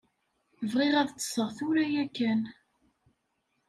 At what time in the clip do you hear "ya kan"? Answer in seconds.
1.93-2.41